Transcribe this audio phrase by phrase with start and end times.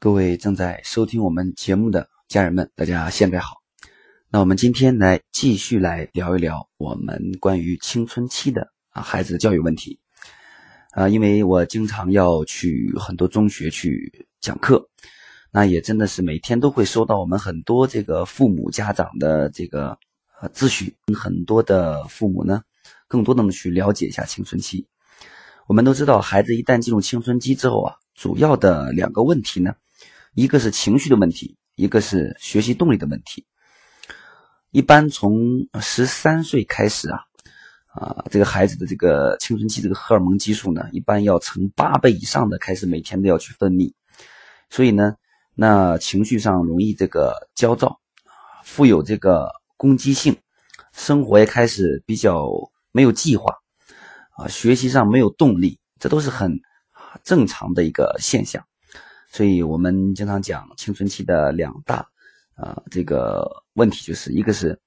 [0.00, 3.56] 各位正在收听我们节目的家人们，大家现在好。
[4.30, 9.98] 那我们今天来继续来聊一聊我们关于青春期的啊孩子的教育问题
[10.92, 14.88] 啊，因为我经常要去很多中学去讲课，
[15.50, 19.98] 那也真的是每天都会收到我们很多这个父母家长的这个
[20.40, 22.62] 呃咨询，很多的父母呢，
[23.08, 24.86] 更多的呢去了解一下青春期。
[25.66, 29.74] 我们都知道，孩子一旦进入青春期之后啊，主要的两个问题呢。
[30.34, 33.46] 一个是情绪的问题，一个是学习动力的问题。
[34.70, 37.20] 一般从十三岁开始啊，
[37.86, 43.92] 啊，这个孩子的这个青春期这个荷尔蒙激素呢，一般要成八倍以上的开始每天都要去分泌，
[44.68, 45.14] 所以呢，
[45.54, 47.98] 那情绪上容易这个焦躁，
[48.62, 50.36] 富有这个攻击性，
[50.92, 52.46] 生活也开始比较
[52.92, 53.54] 没有计划，
[54.36, 56.60] 啊，学习上没有动力，这都是很
[57.24, 58.62] 正常的一个现象。
[59.30, 62.08] 所以我们经常讲青春期的两大
[62.54, 64.80] 啊这个问题，就是一个是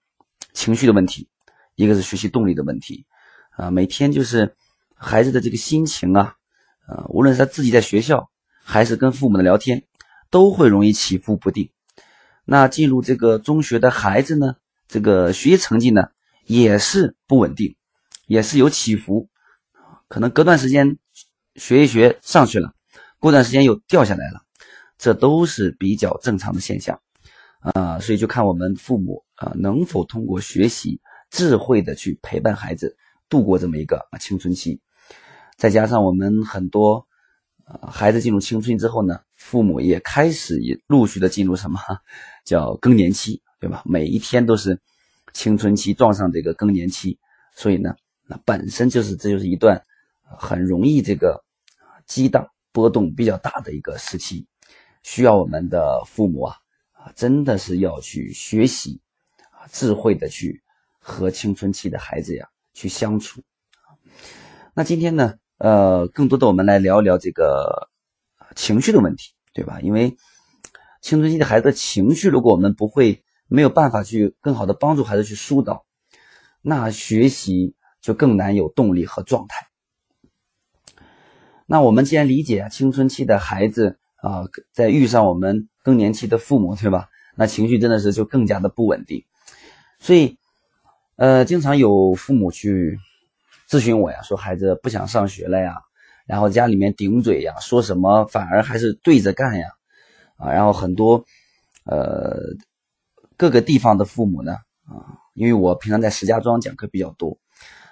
[0.51, 1.29] 情绪的问题，
[1.75, 3.05] 一个是学习动力的问题
[3.51, 3.69] 啊。
[3.69, 4.55] 每天就是
[4.95, 6.35] 孩子的这个心情啊，
[6.87, 8.29] 呃，无论是他自己在学校，
[8.63, 9.83] 还是跟父母的聊天，
[10.29, 11.69] 都会容易起伏不定。
[12.43, 14.55] 那进入这个中学的孩子呢，
[14.87, 16.09] 这个学习成绩呢
[16.45, 17.75] 也是不稳定，
[18.25, 19.29] 也是有起伏，
[20.07, 20.97] 可能隔段时间
[21.55, 22.73] 学一学上去了。
[23.21, 24.41] 过段时间又掉下来了，
[24.97, 26.99] 这都是比较正常的现象，
[27.59, 32.97] 啊，所以就看我们父母啊能否通过学习智慧的去陪伴孩子
[33.29, 34.81] 度过这么一个青春期，
[35.55, 37.05] 再加上我们很多
[37.63, 41.79] 啊孩子进入青春期之后呢，父母也开始也陆续的进入什么
[42.43, 43.83] 叫更年期，对吧？
[43.85, 44.81] 每一天都是
[45.31, 47.19] 青春期撞上这个更年期，
[47.55, 47.93] 所以呢，
[48.25, 49.79] 那本身就是这就是一段
[50.23, 51.43] 很容易这个
[52.07, 52.47] 激荡。
[52.71, 54.47] 波动比较大的一个时期，
[55.03, 56.55] 需要我们的父母啊
[56.93, 59.01] 啊，真的是要去学习
[59.51, 60.61] 啊，智慧的去
[60.99, 63.41] 和青春期的孩子呀去相处。
[64.73, 67.89] 那今天呢，呃，更多的我们来聊一聊这个
[68.55, 69.81] 情绪的问题，对吧？
[69.81, 70.15] 因为
[71.01, 75.85] 青春期的孩子的情绪，如果我们不会没有办法去更好的帮助孩子去疏导，
[76.61, 79.70] 那学习就更难有动力和状态。
[81.71, 84.43] 那我们既然理解，青春期的孩子啊，
[84.73, 87.07] 在遇上我们更年期的父母，对吧？
[87.33, 89.23] 那情绪真的是就更加的不稳定。
[89.97, 90.37] 所以，
[91.15, 92.99] 呃，经常有父母去
[93.69, 95.77] 咨询我呀，说孩子不想上学了呀，
[96.25, 99.69] 然后家里面顶嘴呀，说什么反而还是对着干呀，
[100.35, 101.23] 啊，然后很多
[101.85, 102.35] 呃
[103.37, 107.37] 各个地方的父母呢，啊，因为我平常在石家庄讲课比较多，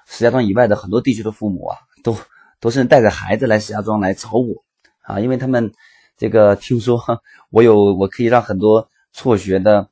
[0.05, 2.13] 石家庄以外的很多地区的父母啊，都。
[2.59, 4.63] 都是带着孩子来石家庄来找我
[5.03, 5.71] 啊，因为他们
[6.17, 7.01] 这个听说
[7.49, 9.89] 我有 我可以让很多辍学的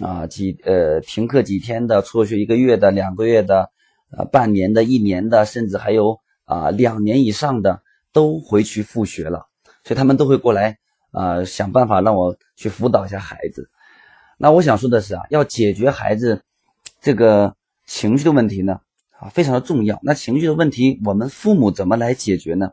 [0.00, 3.70] 啊几呃停课几天的辍学一个月的两个月的
[4.10, 7.82] 啊半年的一年的甚至还有啊两年以上的
[8.12, 9.46] 都回去复学了，
[9.84, 10.78] 所以他们都会过来
[11.12, 13.70] 啊想办法让我去辅导一下孩子。
[14.36, 16.42] 那我想说的是啊，要解决孩子
[17.00, 17.54] 这个
[17.86, 18.80] 情绪的问题呢。
[19.20, 20.00] 啊，非常的重要。
[20.02, 22.70] 那情绪的问题，我们父母怎么来解决呢？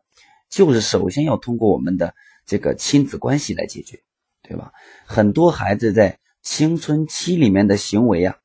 [0.50, 2.16] 就是首先要通过我们的
[2.46, 4.02] 这个亲子关系来解决，
[4.41, 4.72] 对吧？
[5.06, 8.38] 很多孩子在青春期里面的行为啊，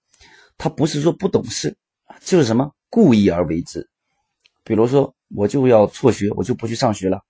[0.59, 1.77] 他不是说不懂事，
[2.21, 3.89] 就是什么故意而为之。
[4.65, 7.23] 比如说，我就要辍学，我就不去上学了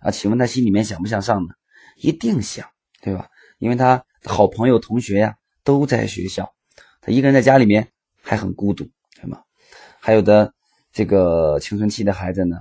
[0.00, 0.12] 啊？
[0.12, 1.54] 请问他心里面想不想上呢？
[1.96, 2.68] 一定想，
[3.00, 3.26] 对吧？
[3.58, 5.34] 因为他好朋友、同学呀
[5.64, 6.54] 都在学校，
[7.00, 7.88] 他一个人在家里面
[8.20, 8.88] 还很孤独，
[10.04, 10.52] 还有的
[10.92, 12.56] 这个青春期的孩子呢，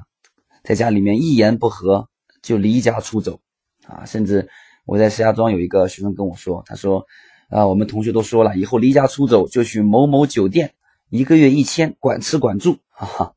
[0.64, 2.08] 在家里面一言不合
[2.44, 3.40] 就离家出走，
[3.88, 4.48] 啊，甚至
[4.86, 7.04] 我在石家庄有一个学生跟我说，他说，
[7.50, 10.72] 啊，我们同学都说了，以后离家出走就去某某酒店，
[11.10, 13.34] 一个月一千，管吃管住，哈哈。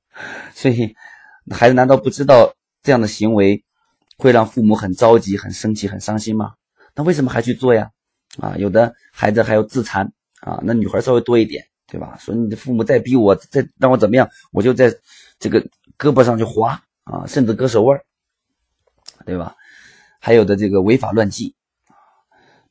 [0.55, 0.95] 所以
[1.51, 3.65] 孩子难道不知道这样的行为
[4.19, 6.53] 会让父母很着急、很生气、很伤心吗？
[6.95, 7.91] 那为什么还去做呀？
[8.39, 10.13] 啊，有的孩子还要自残，
[10.43, 11.65] 啊，那女孩稍微多一点。
[11.95, 12.17] 对吧？
[12.19, 14.93] 说你的父母再逼我，再让我怎么样，我就在
[15.39, 15.61] 这个
[15.97, 18.01] 胳膊上去划啊，甚至割手腕，
[19.25, 19.55] 对吧？
[20.19, 21.55] 还有的这个违法乱纪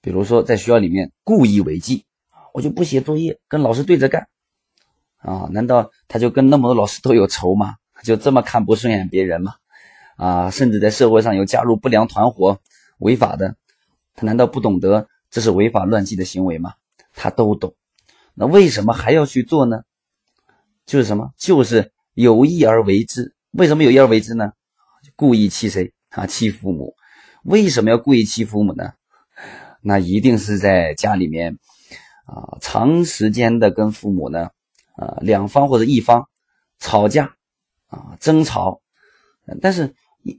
[0.01, 2.03] 比如说在学校里面故意违纪
[2.51, 4.27] 我就不写作业，跟老师对着干
[5.19, 5.47] 啊？
[5.51, 7.75] 难道他就跟那么多老师都有仇吗？
[8.03, 9.55] 就这么看不顺眼别人吗？
[10.17, 10.49] 啊？
[10.49, 12.59] 甚至在社会上有加入不良团伙、
[12.97, 13.55] 违法的，
[14.15, 16.73] 他难道不懂得这是违法乱纪的行为吗？
[17.13, 17.73] 他都懂。
[18.35, 19.83] 那为什么还要去做呢？
[20.85, 21.31] 就是什么？
[21.37, 23.35] 就是有意而为之。
[23.51, 24.53] 为什么有意而为之呢？
[25.15, 26.25] 故意气谁啊？
[26.25, 26.95] 气父母。
[27.43, 28.93] 为什么要故意气父母呢？
[29.81, 31.59] 那一定是在家里面
[32.25, 34.49] 啊长时间的跟父母呢，
[34.95, 36.29] 啊两方或者一方
[36.79, 37.35] 吵架
[37.87, 38.81] 啊争吵，
[39.61, 39.93] 但是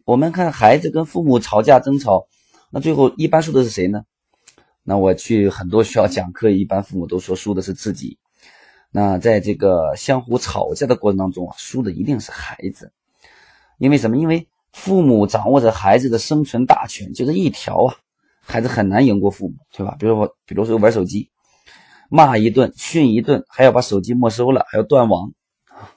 [0.04, 2.26] 我们看孩子跟父母吵架争吵，
[2.70, 4.04] 那最后一般说的是谁呢？
[4.84, 8.18] 那我去很多学校讲课，一般父母都说输的是自己。
[8.90, 12.92] 那在这个相互吵架的过程当中啊，输的一定是孩子，
[13.78, 14.16] 因为什么？
[14.18, 17.96] 因为父母掌握着孩子的生存大权，就这一条啊，
[18.40, 19.96] 孩子很难赢过父母，对吧？
[19.98, 21.30] 比如说，比如说玩手机，
[22.10, 25.32] 骂一顿，训一顿，还要把手机没收了，还要断网，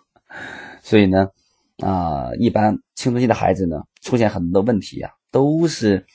[0.81, 1.29] 所以呢，
[1.83, 6.05] 啊，一般青春期的孩子呢，出现很多问题呀，都是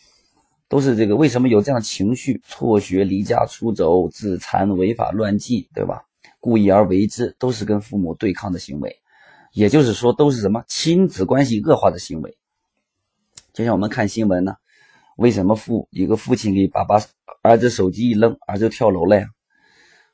[0.72, 2.40] 都是这个为什么有这样情绪？
[2.48, 6.06] 辍学、离家出走、自残、违法乱纪，对吧？
[6.40, 8.96] 故意而为之，都是跟父母对抗的行为，
[9.52, 12.38] 也就是说，都是什么亲子关系恶化的行为。
[13.52, 14.54] 就像我们看新闻呢，
[15.18, 16.98] 为什么父一个父亲给爸爸
[17.42, 19.26] 儿子手机一扔，儿子跳楼了呀？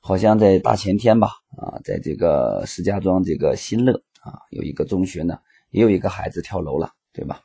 [0.01, 5.39] 好像在大前天吧，啊，在这个石家庄这个新乐啊，有一个中学呢，
[5.71, 7.43] 也有一个孩子跳楼了，对吧？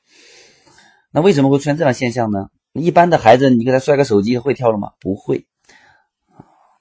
[1.11, 2.49] 那为什么会出现这样现象呢？
[2.73, 4.93] 一般的孩子，你给他摔个手机会跳了吗？
[4.99, 5.45] 不会。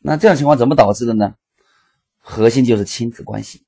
[0.01, 1.35] 那这样情况怎么导致的呢？
[2.19, 3.65] 核心就是亲子关系，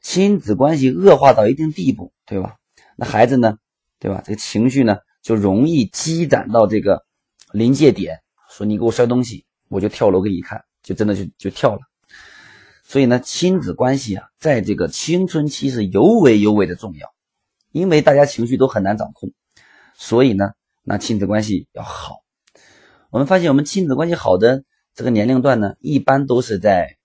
[0.00, 2.56] 亲子关系恶化到一定地步，对吧？
[2.96, 3.58] 那孩子呢，
[3.98, 4.22] 对吧？
[4.24, 7.04] 这个情绪呢，就容易积攒到这个
[7.52, 8.20] 临界点，
[8.50, 11.80] 说你给我摔东西，我就跳楼给你看，就真的就就跳了。
[12.82, 17.08] 所以呢，亲子关系啊，在这个青春期是尤为尤为的重要，
[17.70, 19.30] 因为大家情绪都很难掌控，
[19.94, 22.20] 所以呢，那亲子关系要好。
[23.10, 26.96] 我们发现，我们亲子关系好的这个年龄段呢，一般都是在。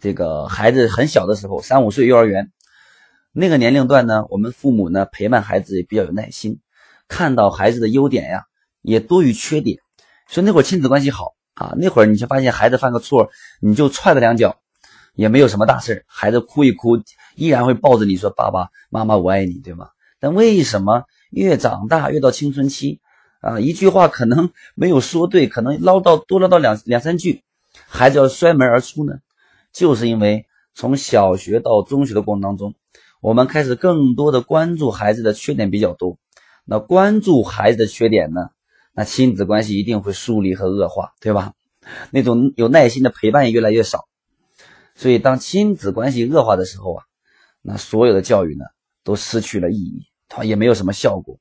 [0.00, 2.52] 这个孩子很小的时候，三五岁幼儿园
[3.32, 6.60] 那个年龄段呢，我们父母呢陪伴孩子也比较有耐心，
[7.08, 8.44] 看到孩子的优点呀，
[8.82, 9.78] 也多于缺点，
[10.28, 11.72] 所以那会儿亲子关系好啊。
[11.78, 13.30] 那会儿你就发现孩子犯个错，
[13.62, 14.60] 你就踹他两脚，
[15.14, 16.98] 也没有什么大事孩子哭一哭，
[17.34, 19.88] 依然会抱着你说：“爸爸妈妈我爱你”，对吗？
[20.24, 23.02] 但为什么越长大越到青春期
[23.42, 27.42] 啊，一句话可能没有说对，可能唠叨多唠叨两两三句，
[27.86, 29.18] 孩子要摔门而出呢？
[29.70, 32.74] 就是因为从小学到中学的过程当中，
[33.20, 36.16] 我们开始更多的关注孩子的缺点比较多。
[36.64, 38.48] 那关注孩子的缺点呢？
[38.94, 41.52] 那亲子关系一定会疏离和恶化，对吧？
[42.10, 44.06] 那种有耐心的陪伴也越来越少。
[44.94, 47.04] 所以当亲子关系恶化的时候啊，
[47.60, 48.64] 那所有的教育呢
[49.02, 50.06] 都失去了意义，
[50.36, 51.38] 它也没有什么效果。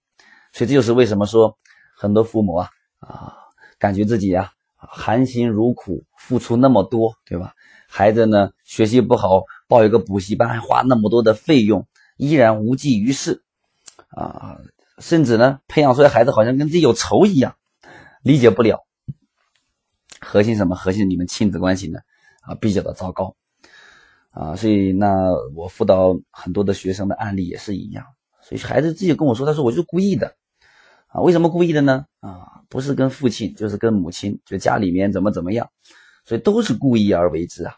[0.52, 1.58] 所以这就是为什么说
[1.98, 2.70] 很多父母啊
[3.00, 3.34] 啊，
[3.80, 7.54] 感觉自己呀含辛茹苦，付出那么多，对吧？
[7.88, 11.88] 孩子呢，学习不好，报一个补习班，还花那么多的费用，
[12.18, 13.44] 依然无济于事，
[14.10, 14.60] 啊，
[15.00, 17.56] 甚至呢，培养出来孩子好像跟自己有仇一样，
[18.22, 18.86] 理解不了。
[20.20, 20.76] 核心什么？
[20.76, 22.00] 核心你们亲子关系呢？
[22.42, 23.36] 啊，比较的糟糕，
[24.32, 28.06] 啊，所以那我辅导很多的学生的案例也是一样，
[28.44, 30.36] 所以孩子自己跟我说，他说我就是故意的，
[31.08, 32.06] 啊，为什么故意的呢？
[32.20, 35.70] 啊，不是跟父亲，就是跟母亲，就家里面怎么怎么样，
[36.26, 37.76] 所以都是故意而为之啊。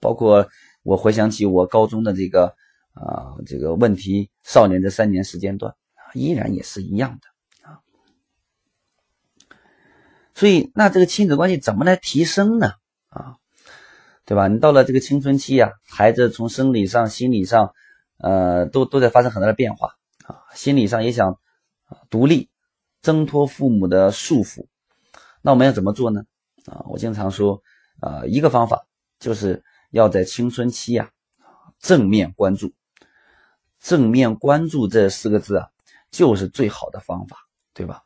[0.00, 0.48] 包括
[0.82, 2.54] 我回想起我高中的这个
[2.92, 5.74] 啊这个问题少年这三年时间段，
[6.14, 7.80] 依然也是一样的啊。
[10.34, 12.72] 所以那这个亲子关系怎么来提升呢？
[13.08, 13.36] 啊，
[14.24, 14.48] 对吧？
[14.48, 17.72] 你到了这个青春期啊，孩子从生理上、心理上，
[18.18, 19.95] 呃，都都在发生很大的变化
[20.26, 20.42] 啊。
[20.54, 21.38] 心理上也想
[22.10, 22.50] 独立，
[23.02, 24.66] 挣脱父母的束缚。
[25.42, 26.22] 那我们要怎么做呢？
[26.66, 27.62] 啊，我经常说
[28.00, 28.86] 啊，一个方法
[29.18, 29.62] 就是。
[29.92, 31.10] 要在青春期呀，
[31.78, 32.74] 正面关注，
[33.80, 35.68] 正面关注这四个字啊，
[36.10, 37.36] 就是最好的方法，
[37.72, 38.02] 对吧？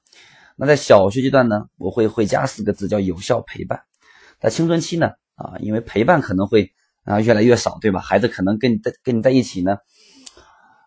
[0.56, 3.82] 那在小学阶段呢，我会会加四个字，叫有效陪伴。
[4.38, 6.70] 在青春期呢，啊，因为陪伴可能会
[7.02, 8.00] 啊越来越少，对吧？
[8.00, 9.78] 孩子可能跟你在跟你在一起呢，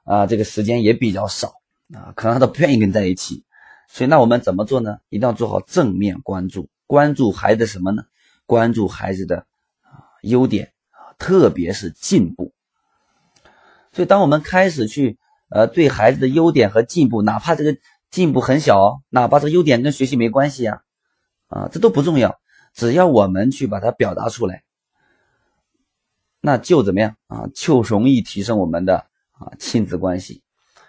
[0.03, 1.61] 啊，这个时间也比较少
[1.93, 3.43] 啊，可能他都不愿意跟你在一起。
[3.87, 4.97] 所以那我们怎么做呢？
[5.09, 8.03] 一定要做好正面关注，关注孩子什么呢？
[8.45, 9.45] 关注孩子的
[9.81, 10.69] 啊优点。
[11.19, 12.53] 特别是进步，
[13.93, 17.77] 所以当我们开始去呃对孩子的优点和进步，哪怕这个
[18.09, 20.81] 进步很小，哪怕这个优点跟学习没关系呀，
[21.47, 22.39] 啊，这都不重要，
[22.73, 24.63] 只要我们去把它表达出来，
[26.41, 27.47] 那就怎么样啊？
[27.53, 30.41] 就容易提升我们的啊亲子关系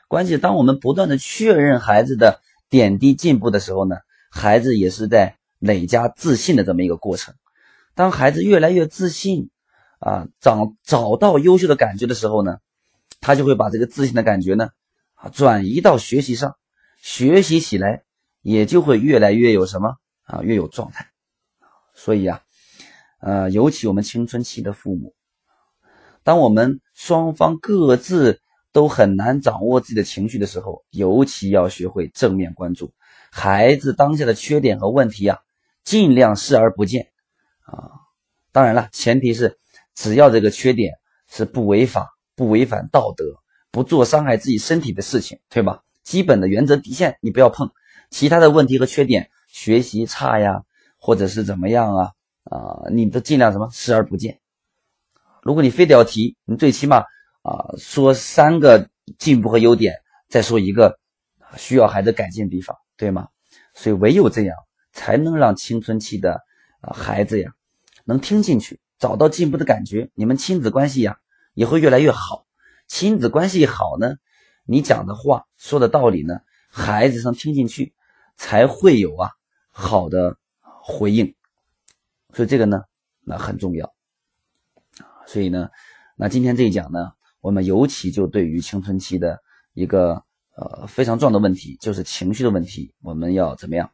[0.08, 0.38] 关系。
[0.38, 3.96] 当我们不断的确认孩子的点滴进步的时候呢，
[4.30, 7.34] 孩子也是在累加自信的这么一个过程。
[7.94, 9.50] 当孩子越来越自信。
[10.00, 12.58] 啊，找找到优秀的感觉的时候呢，
[13.22, 14.68] 他就会把这个自信的感觉呢，
[15.14, 16.58] 啊，转移到学习上，
[17.00, 18.02] 学习起来
[18.42, 21.08] 也就会越来越有什么啊越有状态。
[21.94, 22.42] 所以啊，
[23.20, 25.14] 呃，尤其我们青春期的父母，
[26.22, 28.40] 当我们双方各自
[28.72, 32.92] 都很难掌握自己的情绪的时候，尤其要学会正面关注
[33.30, 35.40] 孩子当下的缺点和问题啊，
[35.84, 37.08] 尽量视而不见
[37.66, 37.90] 啊。
[38.52, 39.58] 当然了，前提是
[39.94, 40.94] 只要这个缺点
[41.28, 43.24] 是不违法、不违反道德、
[43.72, 45.82] 不做伤害自己身体的事情，对吧？
[46.04, 47.70] 基本的原则底线你不要碰，
[48.10, 50.62] 其他的问题和缺点，学习差呀，
[50.98, 52.12] 或者是怎么样啊
[52.44, 54.38] 啊，你都尽量什么视而不见。
[55.44, 57.04] 如果你非得要提，你最起码
[57.42, 59.94] 啊说三个进步和优点，
[60.28, 60.98] 再说一个
[61.58, 63.28] 需要孩子改进的地方，对吗？
[63.74, 64.56] 所以唯有这样，
[64.92, 66.40] 才能让青春期的
[66.80, 67.52] 啊孩子呀
[68.04, 71.18] 能听进去，找到进步的感觉，你们亲子关系呀
[71.52, 72.46] 也会越来越好。
[72.88, 74.16] 亲子关系好呢？
[74.66, 77.92] 你讲的话说的道理呢，孩子能听进去，
[78.36, 79.30] 才会有啊
[79.70, 80.38] 好的
[80.82, 81.34] 回应，
[82.32, 82.82] 所以这个呢，
[83.20, 83.93] 那很重要
[85.26, 85.70] 所以呢，
[86.16, 89.40] 那今天这一讲呢，我们尤其就对于青春期的
[89.72, 90.22] 一个
[90.56, 93.90] 呃非常重要的问题，就是情绪的问题，我们要怎么样，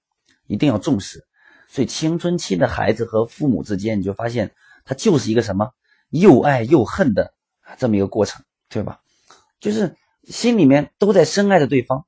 [0.46, 1.26] 一定要重视。
[1.68, 4.52] 所以青春期的孩子和父母之间，你就发现
[4.84, 5.70] 他就是一个什么
[6.08, 7.34] 又爱又恨的
[7.78, 9.00] 这么一个过程，对吧？
[9.60, 9.96] 就是。
[10.28, 12.04] 心里面都在深爱着对方，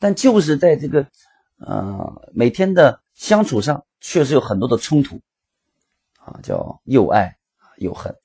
[0.00, 1.06] 但就是在这个，
[1.58, 5.20] 呃，每天的相处上，确实有很多的冲突，
[6.18, 7.36] 啊，叫又爱
[7.76, 8.16] 又恨。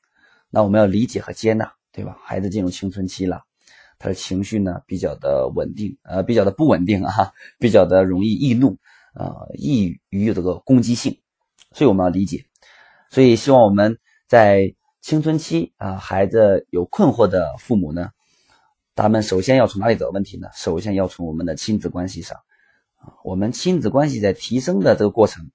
[0.49, 2.17] 那我们要理解和接纳，对吧？
[2.23, 3.43] 孩子进入青春期了，
[3.99, 8.77] 他的情绪呢比较的稳定，呃，比较的不稳定啊， 比较的容易易怒，
[9.13, 11.19] 啊，易于这个攻击性，
[11.71, 12.45] 所以我们要理解。
[13.09, 13.97] 所以希望我们
[14.27, 18.09] 在青春期啊，孩子有困惑的父母呢。
[18.95, 20.47] 咱们首先要从哪里找问题呢？
[20.53, 22.39] 首先要从我们的亲子关系上，
[22.95, 25.51] 啊，我们亲子关系在提升的这个过程，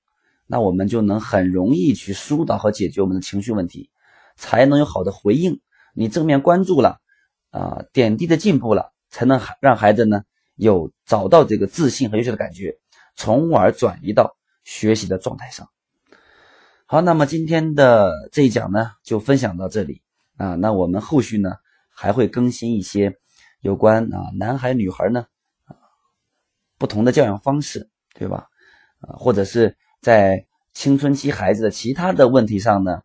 [0.46, 3.88] 那我们就能很容易去疏导和解决我们的情绪问题，
[4.40, 5.60] 才能有好的回应。
[5.92, 6.98] 你正面关注了，
[7.50, 10.22] 啊，点滴的进步了，才能让孩子呢
[10.56, 12.78] 有找到这个自信和优秀的感觉，
[13.14, 15.68] 从而转移到学习的状态上。
[16.86, 20.02] 好，那么今天的这一讲呢，就分享到这里
[20.38, 20.54] 啊。
[20.54, 21.52] 那我们后续呢
[21.90, 23.18] 还会更新一些。
[23.62, 25.26] 有关啊，男孩女孩呢，
[26.78, 28.48] 不同的教养方式，对吧？
[29.00, 33.02] 啊，或者是在青春期孩子的其他的问题上呢，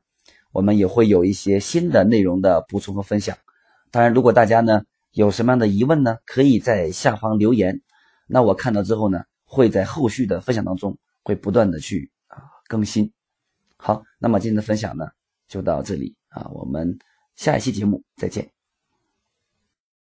[0.56, 3.38] 我们也会有一些新的内容的补充和分享。
[3.92, 7.82] 当然，如果大家呢有什么样的疑问呢，可以在下方留言，
[8.26, 13.12] 那我看到之后呢，会在后续的分享当中会不断的去啊更新。
[13.76, 15.06] 好，那么今天的分享呢
[15.50, 16.98] 就到这里啊，我们
[17.36, 18.55] 下一期节目再见。